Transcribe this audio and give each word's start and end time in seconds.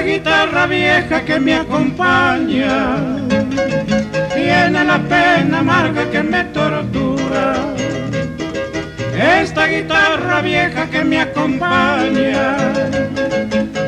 Esta 0.00 0.12
guitarra 0.12 0.66
vieja 0.66 1.24
que 1.26 1.38
me 1.38 1.54
acompaña 1.56 2.96
tiene 4.34 4.82
la 4.82 4.98
pena 4.98 5.58
amarga 5.58 6.10
que 6.10 6.22
me 6.22 6.44
tortura. 6.44 7.54
Esta 9.14 9.66
guitarra 9.66 10.40
vieja 10.40 10.86
que 10.86 11.04
me 11.04 11.20
acompaña 11.20 12.56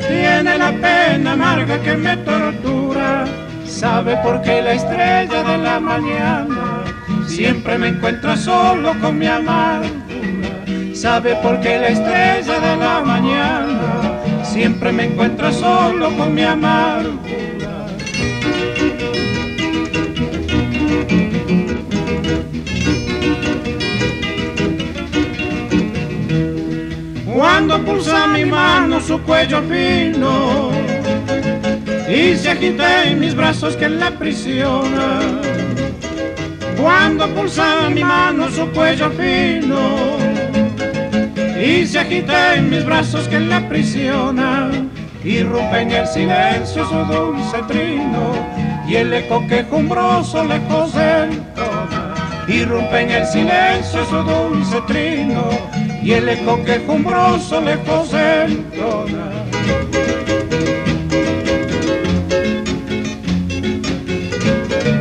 tiene 0.06 0.58
la 0.58 0.72
pena 0.72 1.32
amarga 1.32 1.80
que 1.80 1.96
me 1.96 2.14
tortura. 2.18 3.24
Sabe 3.64 4.14
por 4.18 4.42
qué 4.42 4.60
la 4.60 4.72
estrella 4.74 5.42
de 5.42 5.56
la 5.56 5.80
mañana 5.80 6.84
siempre 7.26 7.78
me 7.78 7.88
encuentra 7.88 8.36
solo 8.36 8.92
con 9.00 9.18
mi 9.18 9.28
amargura. 9.28 10.02
Sabe 10.94 11.36
por 11.36 11.58
qué 11.60 11.78
la 11.78 11.88
estrella 11.88 12.58
la 12.60 12.61
siempre 14.52 14.92
me 14.92 15.04
encuentro 15.04 15.50
solo 15.50 16.14
con 16.14 16.34
mi 16.34 16.42
amargura. 16.42 17.86
Cuando 27.34 27.82
pulsa 27.82 28.26
mi 28.26 28.44
mano 28.44 29.00
su 29.00 29.20
cuello 29.22 29.62
fino 29.62 30.70
y 32.08 32.36
se 32.36 32.50
agita 32.50 33.04
en 33.04 33.20
mis 33.20 33.34
brazos 33.34 33.74
que 33.74 33.88
la 33.88 34.08
aprisiona. 34.08 35.20
Cuando 36.80 37.26
pulsa 37.28 37.88
mi 37.88 38.04
mano 38.04 38.50
su 38.50 38.66
cuello 38.70 39.10
fino 39.12 40.31
y 41.62 41.86
se 41.86 42.00
agita 42.00 42.56
en 42.56 42.70
mis 42.70 42.84
brazos 42.84 43.28
que 43.28 43.38
la 43.38 43.58
aprisiona 43.58 44.70
y 45.22 45.44
rompe 45.44 45.82
en 45.82 45.92
el 45.92 46.06
silencio 46.08 46.84
su 46.84 47.04
dulce 47.04 47.62
trino 47.68 48.32
y 48.88 48.96
el 48.96 49.12
eco 49.12 49.46
quejumbroso 49.46 50.42
lejos 50.44 50.92
entona 50.96 52.14
y 52.48 52.64
rompe 52.64 53.02
en 53.02 53.10
el 53.12 53.26
silencio 53.26 54.04
su 54.06 54.16
dulce 54.24 54.80
trino 54.88 55.50
y 56.02 56.12
el 56.12 56.28
eco 56.28 56.60
quejumbroso 56.64 57.60
lejos 57.60 58.12
entona 58.12 59.30
La 64.84 64.91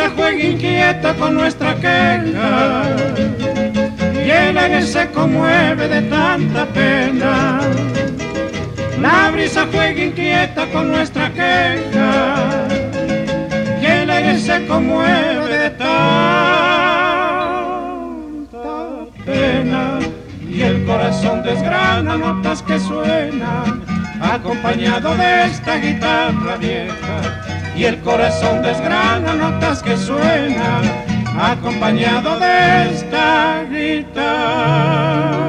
brisa 0.00 0.14
juega 0.16 0.42
inquieta 0.42 1.14
con 1.14 1.34
nuestra 1.34 1.74
queja. 1.74 2.84
Y 4.14 4.30
el 4.30 4.56
aire 4.56 4.82
se 4.82 5.10
conmueve 5.10 5.88
de 5.88 6.02
tanta 6.02 6.64
pena. 6.66 7.60
La 9.00 9.30
brisa 9.30 9.66
juega 9.70 10.02
inquieta 10.02 10.66
con 10.72 10.90
nuestra 10.90 11.30
queja. 11.30 12.66
Y 13.80 13.86
el 13.86 14.10
aire 14.10 14.38
se 14.38 14.66
conmueve 14.66 15.58
de 15.58 15.70
tanta 15.70 15.90
pena. 19.26 19.98
Y 20.48 20.62
el 20.62 20.84
corazón 20.86 21.42
desgrana 21.42 22.16
notas 22.16 22.62
que 22.62 22.78
suenan 22.80 23.82
acompañado 24.22 25.14
de 25.16 25.44
esta 25.46 25.76
guitarra 25.76 26.56
vieja 26.56 27.59
y 27.80 27.84
el 27.86 27.98
corazón 28.00 28.60
desgrana 28.60 29.32
notas 29.32 29.82
que 29.82 29.96
suenan 29.96 30.82
acompañado 31.40 32.38
de 32.38 32.90
esta 32.90 33.64
guitarra. 33.70 35.39